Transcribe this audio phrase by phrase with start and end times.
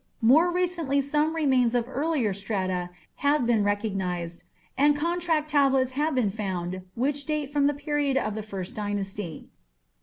[0.23, 4.43] More recently some remains of earlier strata have been recognized,
[4.75, 9.51] and contract tablets have been found which date from the period of the First Dynasty.